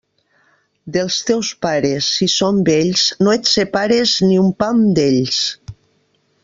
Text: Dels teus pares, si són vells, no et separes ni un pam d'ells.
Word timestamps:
Dels 0.95 1.17
teus 1.27 1.51
pares, 1.65 2.07
si 2.15 2.29
són 2.37 2.63
vells, 2.71 3.05
no 3.27 3.37
et 3.41 3.53
separes 3.53 4.15
ni 4.31 4.43
un 4.47 4.53
pam 4.65 4.85
d'ells. 5.01 5.43